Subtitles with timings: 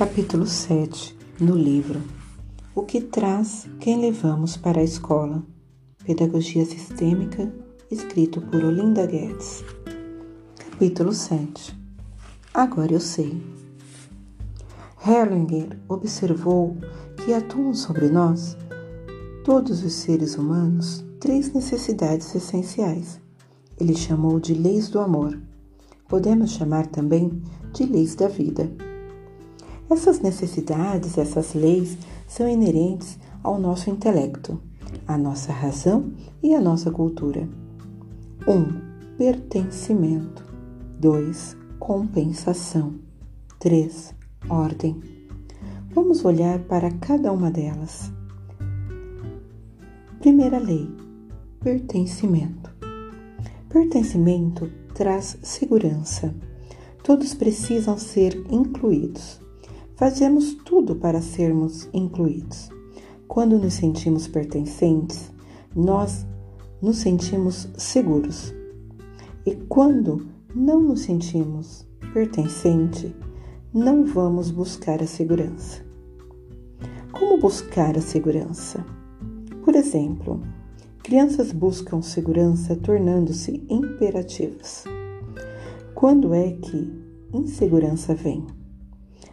[0.00, 2.00] Capítulo 7 no livro
[2.74, 5.42] O que traz quem levamos para a escola?
[6.02, 7.52] Pedagogia Sistêmica,
[7.90, 9.62] escrito por Olinda Guedes.
[10.56, 11.78] Capítulo 7
[12.54, 13.42] Agora eu sei.
[15.06, 16.78] Herlinger observou
[17.22, 18.56] que atuam sobre nós,
[19.44, 23.20] todos os seres humanos, três necessidades essenciais.
[23.78, 25.38] Ele chamou de leis do amor.
[26.08, 27.42] Podemos chamar também
[27.74, 28.88] de leis da vida.
[29.90, 31.98] Essas necessidades, essas leis,
[32.28, 34.60] são inerentes ao nosso intelecto,
[35.04, 37.48] à nossa razão e à nossa cultura.
[38.46, 38.52] 1.
[38.52, 38.80] Um,
[39.18, 40.44] pertencimento.
[41.00, 41.56] 2.
[41.80, 42.94] Compensação.
[43.58, 44.14] 3.
[44.48, 45.02] Ordem.
[45.92, 48.12] Vamos olhar para cada uma delas.
[50.20, 50.88] Primeira lei:
[51.58, 52.70] pertencimento.
[53.68, 56.32] Pertencimento traz segurança.
[57.02, 59.40] Todos precisam ser incluídos.
[60.00, 62.70] Fazemos tudo para sermos incluídos.
[63.28, 65.30] Quando nos sentimos pertencentes,
[65.76, 66.26] nós
[66.80, 68.54] nos sentimos seguros.
[69.44, 73.14] E quando não nos sentimos pertencente,
[73.74, 75.84] não vamos buscar a segurança.
[77.12, 78.82] Como buscar a segurança?
[79.62, 80.40] Por exemplo,
[81.02, 84.84] crianças buscam segurança tornando-se imperativas.
[85.94, 86.90] Quando é que
[87.34, 88.46] insegurança vem?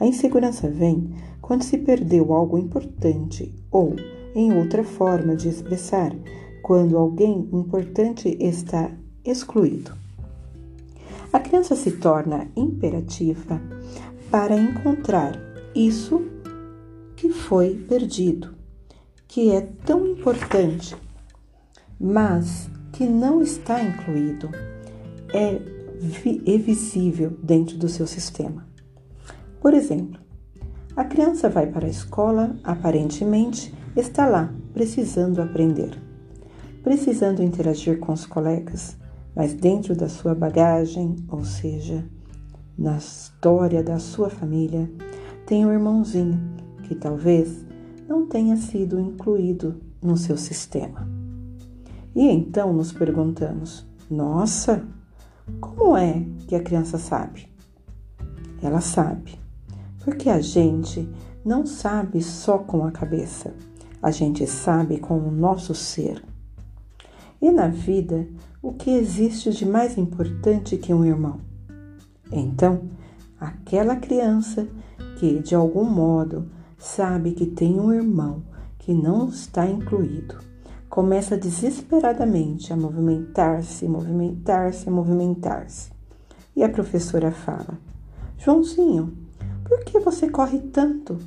[0.00, 3.96] A insegurança vem quando se perdeu algo importante ou,
[4.34, 6.14] em outra forma de expressar,
[6.62, 8.90] quando alguém importante está
[9.24, 9.92] excluído.
[11.32, 13.60] A criança se torna imperativa
[14.30, 15.38] para encontrar
[15.74, 16.22] isso
[17.16, 18.54] que foi perdido,
[19.26, 20.94] que é tão importante,
[21.98, 24.50] mas que não está incluído,
[25.32, 25.60] é,
[26.46, 28.67] é visível dentro do seu sistema.
[29.60, 30.20] Por exemplo,
[30.94, 36.00] a criança vai para a escola, aparentemente está lá, precisando aprender,
[36.82, 38.96] precisando interagir com os colegas,
[39.34, 42.04] mas dentro da sua bagagem, ou seja,
[42.76, 44.90] na história da sua família,
[45.46, 46.40] tem um irmãozinho
[46.84, 47.64] que talvez
[48.08, 51.08] não tenha sido incluído no seu sistema.
[52.14, 54.84] E então nos perguntamos: nossa,
[55.60, 57.48] como é que a criança sabe?
[58.60, 59.38] Ela sabe
[60.08, 61.06] porque a gente
[61.44, 63.52] não sabe só com a cabeça,
[64.02, 66.24] a gente sabe com o nosso ser.
[67.42, 68.26] E na vida,
[68.62, 71.40] o que existe de mais importante que um irmão?
[72.32, 72.88] Então,
[73.38, 74.66] aquela criança
[75.18, 76.48] que de algum modo
[76.78, 78.42] sabe que tem um irmão
[78.78, 80.38] que não está incluído,
[80.88, 85.90] começa desesperadamente a movimentar-se, movimentar-se, movimentar-se.
[86.56, 87.78] E a professora fala:
[88.38, 89.27] Joãozinho,
[89.68, 91.18] por que você corre tanto?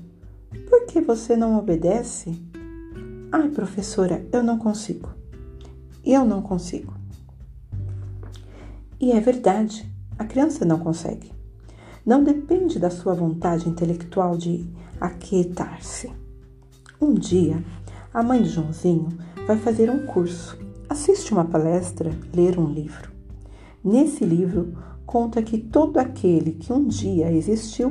[0.67, 2.35] Por que você não obedece?
[3.31, 5.09] Ai, professora, eu não consigo.
[6.03, 6.93] Eu não consigo.
[8.99, 11.31] E é verdade, a criança não consegue.
[12.03, 14.67] Não depende da sua vontade intelectual de
[14.99, 16.11] aquietar-se.
[16.99, 17.63] Um dia,
[18.11, 19.09] a mãe de Joãozinho
[19.45, 20.57] vai fazer um curso,
[20.89, 23.11] assiste uma palestra, ler um livro.
[23.83, 24.75] Nesse livro,
[25.05, 27.89] conta que todo aquele que um dia existiu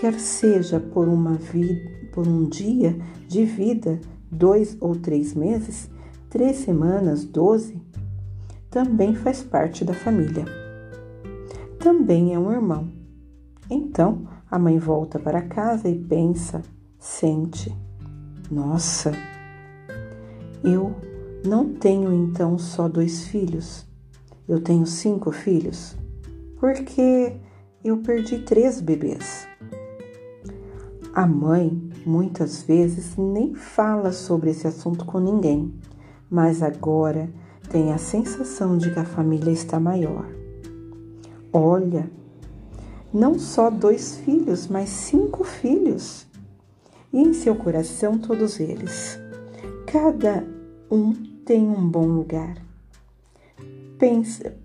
[0.00, 2.96] quer seja por uma vida, por um dia
[3.26, 4.00] de vida,
[4.30, 5.88] dois ou três meses,
[6.28, 7.80] três semanas, doze,
[8.70, 10.44] também faz parte da família.
[11.78, 12.90] Também é um irmão.
[13.70, 16.62] Então a mãe volta para casa e pensa,
[16.98, 17.74] sente:
[18.50, 19.12] Nossa,
[20.62, 20.94] eu
[21.44, 23.86] não tenho então só dois filhos,
[24.48, 25.96] eu tenho cinco filhos,
[26.58, 27.36] porque
[27.84, 29.46] eu perdi três bebês.
[31.16, 35.72] A mãe muitas vezes nem fala sobre esse assunto com ninguém,
[36.28, 37.30] mas agora
[37.70, 40.26] tem a sensação de que a família está maior.
[41.52, 42.10] Olha,
[43.12, 46.26] não só dois filhos, mas cinco filhos.
[47.12, 49.16] E em seu coração todos eles.
[49.86, 50.44] Cada
[50.90, 51.12] um
[51.44, 52.56] tem um bom lugar.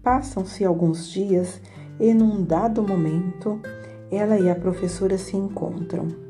[0.02, 1.62] Passam-se alguns dias
[2.00, 3.62] e num dado momento
[4.10, 6.29] ela e a professora se encontram.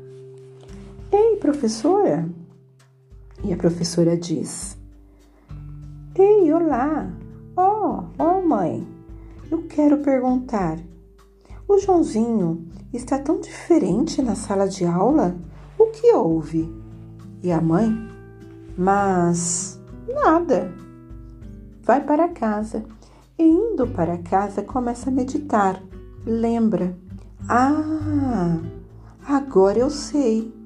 [1.12, 2.28] Ei, professora!
[3.42, 4.78] E a professora diz:
[6.14, 7.10] Ei, olá!
[7.56, 8.86] Oh, oh, mãe!
[9.50, 10.78] Eu quero perguntar:
[11.66, 15.36] o Joãozinho está tão diferente na sala de aula?
[15.76, 16.72] O que houve?
[17.42, 17.90] E a mãe?
[18.78, 20.72] Mas nada.
[21.82, 22.84] Vai para casa
[23.36, 25.82] e, indo para casa, começa a meditar.
[26.24, 26.96] Lembra:
[27.48, 28.60] Ah!
[29.26, 30.59] Agora eu sei.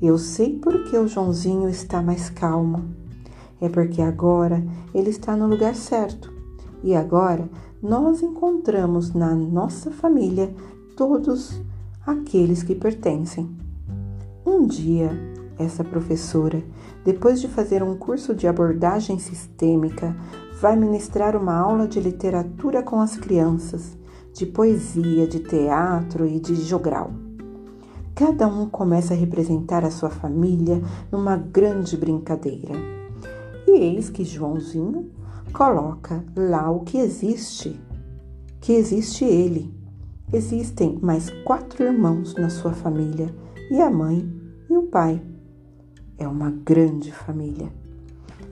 [0.00, 2.84] Eu sei porque o Joãozinho está mais calmo.
[3.60, 4.64] É porque agora
[4.94, 6.32] ele está no lugar certo.
[6.84, 7.50] E agora
[7.82, 10.54] nós encontramos na nossa família
[10.96, 11.60] todos
[12.06, 13.50] aqueles que pertencem.
[14.46, 15.10] Um dia,
[15.58, 16.62] essa professora,
[17.04, 20.16] depois de fazer um curso de abordagem sistêmica,
[20.60, 23.98] vai ministrar uma aula de literatura com as crianças,
[24.32, 27.27] de poesia, de teatro e de jogral.
[28.18, 30.82] Cada um começa a representar a sua família
[31.12, 32.74] numa grande brincadeira.
[33.64, 35.12] E eis que Joãozinho
[35.52, 37.80] coloca lá o que existe,
[38.60, 39.72] que existe ele.
[40.32, 43.32] Existem mais quatro irmãos na sua família,
[43.70, 44.28] e a mãe
[44.68, 45.22] e o pai.
[46.18, 47.72] É uma grande família.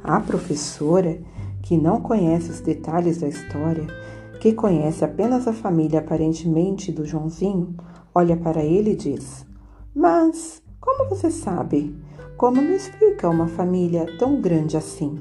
[0.05, 1.19] A professora,
[1.61, 3.89] que não conhece os detalhes da história,
[4.41, 7.75] que conhece apenas a família aparentemente do Joãozinho,
[8.15, 9.45] olha para ele e diz:
[9.96, 11.96] mas, como você sabe?
[12.37, 15.19] Como me explica uma família tão grande assim?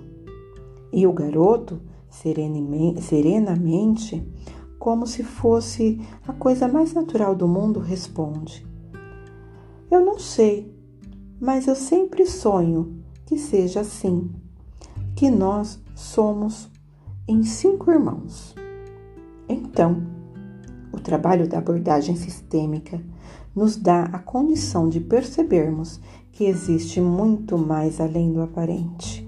[0.92, 4.22] E o garoto, serenamente,
[4.78, 8.68] como se fosse a coisa mais natural do mundo, responde:
[9.90, 10.70] Eu não sei,
[11.40, 14.30] mas eu sempre sonho que seja assim,
[15.16, 16.70] que nós somos
[17.26, 18.54] em cinco irmãos.
[19.48, 20.06] Então,
[20.92, 23.02] o trabalho da abordagem sistêmica
[23.56, 26.00] nos dá a condição de percebermos
[26.32, 29.26] que existe muito mais além do aparente.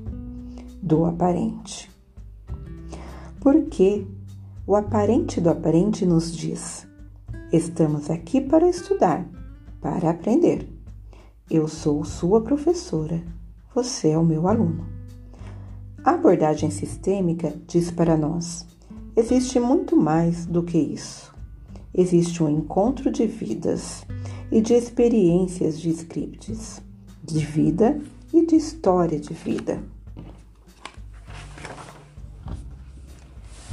[0.82, 1.90] Do aparente.
[3.40, 4.06] Porque
[4.66, 6.86] o aparente do aparente nos diz:
[7.54, 9.26] estamos aqui para estudar,
[9.80, 10.68] para aprender.
[11.50, 13.24] Eu sou sua professora,
[13.74, 14.86] você é o meu aluno.
[16.04, 18.68] A abordagem sistêmica diz para nós:
[19.16, 21.37] existe muito mais do que isso.
[21.98, 24.06] Existe um encontro de vidas
[24.52, 26.80] e de experiências de scripts,
[27.24, 28.00] de vida
[28.32, 29.82] e de história de vida.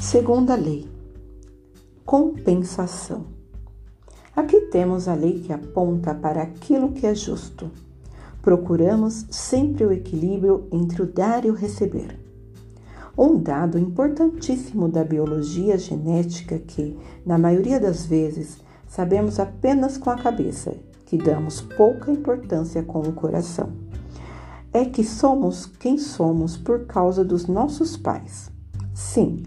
[0.00, 0.88] Segunda lei:
[2.02, 3.26] compensação.
[4.34, 7.70] Aqui temos a lei que aponta para aquilo que é justo.
[8.40, 12.23] Procuramos sempre o equilíbrio entre o dar e o receber.
[13.16, 18.58] Um dado importantíssimo da biologia genética que, na maioria das vezes,
[18.88, 20.75] sabemos apenas com a cabeça,
[21.06, 23.72] que damos pouca importância com o coração.
[24.72, 28.50] É que somos quem somos por causa dos nossos pais.
[28.93, 29.44] Sim,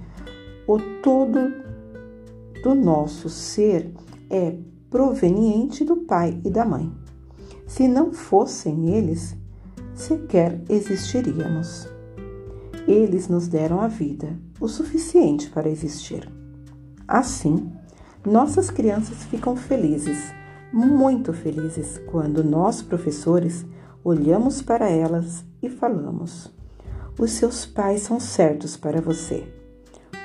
[0.65, 1.51] o todo
[2.63, 3.93] do nosso ser
[4.29, 4.55] é
[4.89, 6.89] proveniente do pai e da mãe.
[7.65, 9.35] Se não fossem eles,
[9.93, 11.96] sequer existiríamos.
[12.87, 16.31] Eles nos deram a vida, o suficiente para existir.
[17.05, 17.69] Assim,
[18.25, 20.33] nossas crianças ficam felizes,
[20.71, 23.65] muito felizes, quando nós, professores,
[24.03, 26.49] olhamos para elas e falamos:
[27.19, 29.47] Os seus pais são certos para você.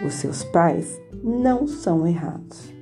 [0.05, 2.73] Os seus pais não são errados.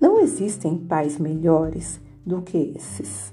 [0.00, 3.32] Não existem pais melhores do que esses.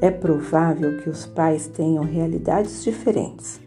[0.00, 3.60] É provável que os pais tenham realidades diferentes,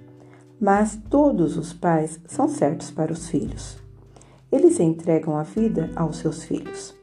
[0.60, 3.78] mas todos os pais são certos para os filhos.
[4.52, 6.96] Eles entregam a vida aos seus filhos.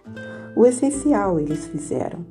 [0.57, 2.25] O essencial eles fizeram.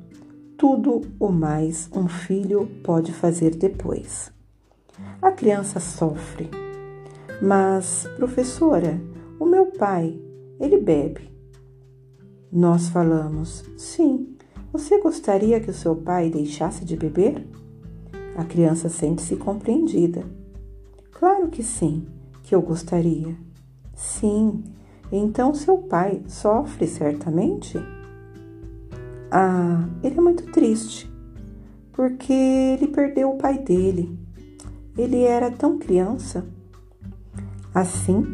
[0.56, 4.32] Tudo o mais um filho pode fazer depois.
[5.20, 6.50] A criança sofre.
[7.40, 9.00] Mas, professora,
[9.38, 10.18] o meu pai,
[10.60, 11.30] ele bebe.
[12.50, 14.36] Nós falamos: sim,
[14.72, 17.46] você gostaria que o seu pai deixasse de beber?
[18.36, 20.24] A criança sente-se compreendida.
[21.24, 22.06] Claro que sim,
[22.42, 23.34] que eu gostaria.
[23.94, 24.62] Sim,
[25.10, 27.78] então seu pai sofre certamente?
[29.30, 31.10] Ah, ele é muito triste,
[31.94, 34.18] porque ele perdeu o pai dele.
[34.98, 36.44] Ele era tão criança.
[37.74, 38.26] Assim,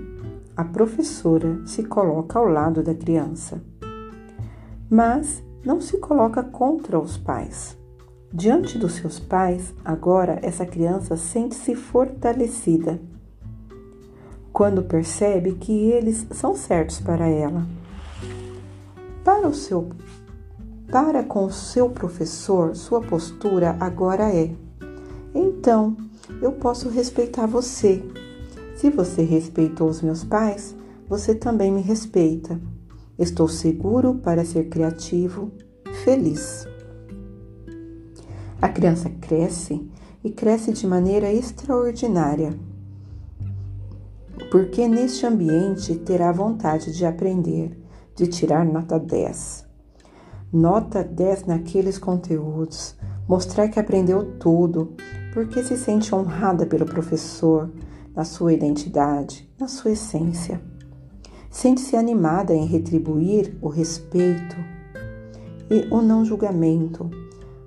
[0.57, 3.63] a professora se coloca ao lado da criança,
[4.91, 7.79] mas não se coloca contra os pais.
[8.33, 13.01] Diante dos seus pais, agora essa criança sente-se fortalecida
[14.53, 17.67] quando percebe que eles são certos para ela.
[19.25, 19.91] Para o seu
[20.91, 24.51] para com o seu professor, sua postura agora é:
[25.35, 25.97] então,
[26.43, 28.03] eu posso respeitar você.
[28.77, 30.75] Se você respeitou os meus pais,
[31.09, 32.61] você também me respeita.
[33.19, 35.53] Estou seguro para ser criativo,
[36.05, 36.70] feliz.
[38.61, 39.89] A criança cresce
[40.23, 42.59] e cresce de maneira extraordinária
[44.51, 47.79] porque neste ambiente terá vontade de aprender,
[48.17, 49.65] de tirar nota 10.
[50.53, 52.97] nota 10 naqueles conteúdos,
[53.29, 54.95] mostrar que aprendeu tudo,
[55.33, 57.71] porque se sente honrada pelo professor,
[58.15, 60.61] na sua identidade, na sua essência.
[61.49, 64.57] Sente-se animada em retribuir o respeito
[65.71, 67.09] e o não julgamento,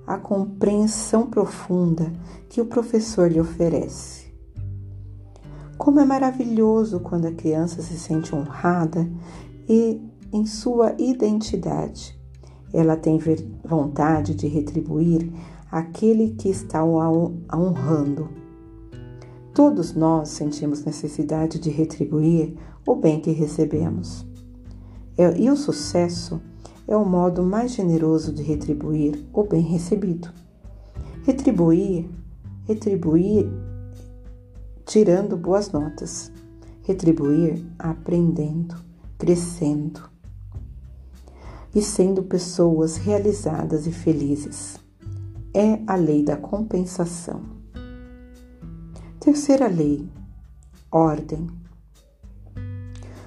[0.06, 2.12] a compreensão profunda
[2.48, 4.24] que o professor lhe oferece.
[5.78, 9.10] Como é maravilhoso quando a criança se sente honrada
[9.68, 10.00] e
[10.32, 12.18] em sua identidade.
[12.72, 13.20] Ela tem
[13.64, 15.32] vontade de retribuir
[15.70, 18.28] aquele que está a honrando.
[19.54, 22.56] Todos nós sentimos necessidade de retribuir
[22.86, 24.26] o bem que recebemos.
[25.16, 26.40] É, e o sucesso
[26.86, 30.30] é o modo mais generoso de retribuir o bem recebido.
[31.24, 32.08] Retribuir,
[32.66, 33.46] retribuir
[34.84, 36.30] tirando boas notas.
[36.82, 38.76] Retribuir aprendendo,
[39.18, 40.02] crescendo
[41.74, 44.78] e sendo pessoas realizadas e felizes.
[45.52, 47.42] É a lei da compensação.
[49.18, 50.06] Terceira lei:
[50.90, 51.48] ordem.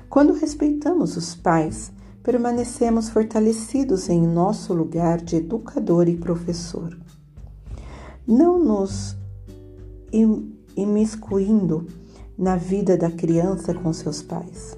[0.08, 1.92] Quando respeitamos os pais,
[2.28, 6.94] permanecemos fortalecidos em nosso lugar de educador e professor.
[8.28, 9.16] Não nos
[10.76, 11.88] imiscuindo
[12.38, 14.78] na vida da criança com seus pais.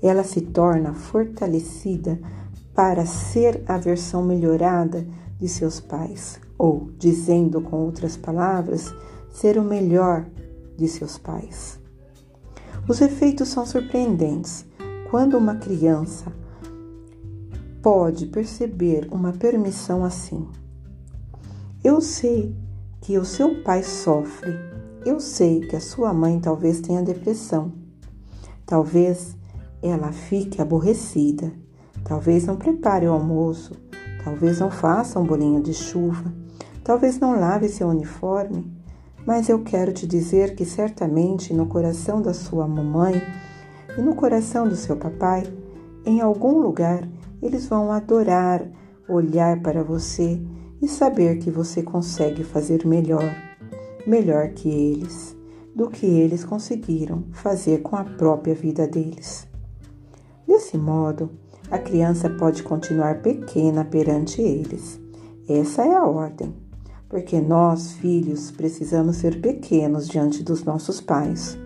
[0.00, 2.20] Ela se torna fortalecida
[2.72, 5.04] para ser a versão melhorada
[5.40, 8.94] de seus pais, ou, dizendo com outras palavras,
[9.32, 10.26] ser o melhor
[10.76, 11.76] de seus pais.
[12.86, 14.64] Os efeitos são surpreendentes.
[15.10, 16.32] Quando uma criança
[17.84, 20.48] pode perceber uma permissão assim.
[21.84, 22.56] Eu sei
[23.02, 24.54] que o seu pai sofre.
[25.04, 27.74] Eu sei que a sua mãe talvez tenha depressão.
[28.64, 29.36] Talvez
[29.82, 31.52] ela fique aborrecida.
[32.02, 33.74] Talvez não prepare o almoço.
[34.24, 36.32] Talvez não faça um bolinho de chuva.
[36.82, 38.66] Talvez não lave seu uniforme.
[39.26, 43.20] Mas eu quero te dizer que certamente no coração da sua mamãe
[43.98, 45.42] e no coração do seu papai,
[46.06, 47.06] em algum lugar,
[47.44, 48.66] eles vão adorar
[49.08, 50.40] olhar para você
[50.80, 53.34] e saber que você consegue fazer melhor,
[54.06, 55.36] melhor que eles,
[55.74, 59.46] do que eles conseguiram fazer com a própria vida deles.
[60.46, 61.30] Desse modo,
[61.70, 65.00] a criança pode continuar pequena perante eles.
[65.48, 66.54] Essa é a ordem,
[67.08, 71.58] porque nós, filhos, precisamos ser pequenos diante dos nossos pais.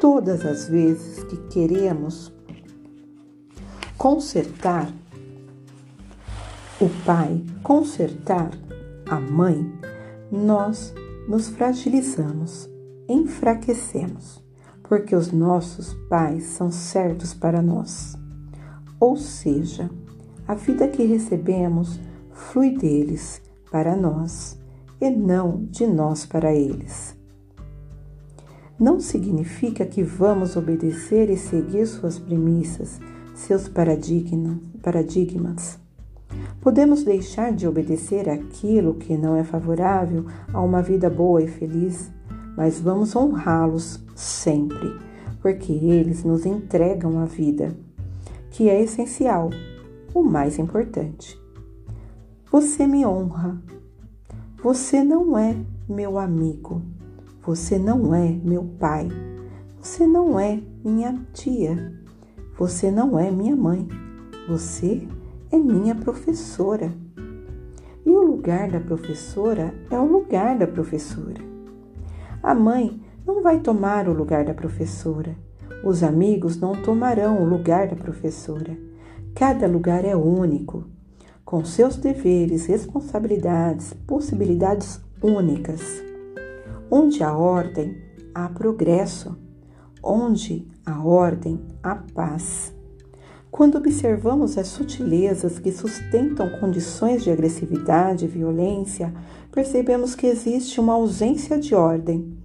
[0.00, 2.32] Todas as vezes que queremos
[3.98, 4.88] consertar
[6.80, 8.52] o pai, consertar
[9.10, 9.68] a mãe,
[10.30, 10.94] nós
[11.28, 12.70] nos fragilizamos,
[13.08, 14.40] enfraquecemos,
[14.84, 18.16] porque os nossos pais são certos para nós.
[19.00, 19.90] Ou seja,
[20.46, 21.98] a vida que recebemos
[22.30, 24.56] flui deles para nós
[25.00, 27.16] e não de nós para eles.
[28.78, 33.00] Não significa que vamos obedecer e seguir suas premissas,
[33.38, 35.78] seus paradigmas.
[36.60, 42.10] Podemos deixar de obedecer aquilo que não é favorável a uma vida boa e feliz,
[42.56, 44.98] mas vamos honrá-los sempre,
[45.40, 47.74] porque eles nos entregam a vida,
[48.50, 49.50] que é essencial,
[50.12, 51.40] o mais importante.
[52.50, 53.62] Você me honra.
[54.62, 55.56] Você não é
[55.88, 56.82] meu amigo.
[57.42, 59.08] Você não é meu pai.
[59.80, 61.97] Você não é minha tia.
[62.58, 63.86] Você não é minha mãe,
[64.48, 65.06] você
[65.52, 66.92] é minha professora.
[68.04, 71.40] E o lugar da professora é o lugar da professora.
[72.42, 75.36] A mãe não vai tomar o lugar da professora.
[75.84, 78.76] Os amigos não tomarão o lugar da professora.
[79.36, 80.84] Cada lugar é único,
[81.44, 86.02] com seus deveres, responsabilidades, possibilidades únicas.
[86.90, 87.96] Onde há ordem,
[88.34, 89.38] há progresso
[90.02, 92.74] onde a ordem, a paz.
[93.50, 99.12] Quando observamos as sutilezas que sustentam condições de agressividade e violência,
[99.50, 102.36] percebemos que existe uma ausência de ordem.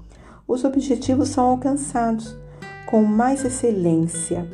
[0.48, 2.38] Os objetivos são alcançados
[2.86, 4.48] com mais excelência,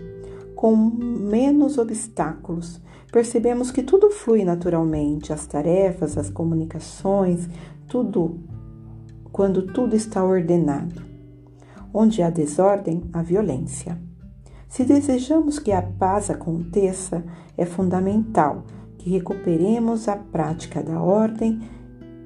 [0.56, 2.82] com menos obstáculos.
[3.12, 7.48] Percebemos que tudo flui naturalmente, as tarefas, as comunicações,
[7.88, 8.40] tudo,
[9.32, 11.09] quando tudo está ordenado.
[11.94, 14.00] Onde há desordem, há violência.
[14.68, 17.24] Se desejamos que a paz aconteça,
[17.58, 18.64] é fundamental
[18.98, 21.60] que recuperemos a prática da ordem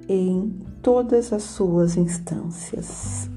[0.09, 3.32] em todas as suas instâncias.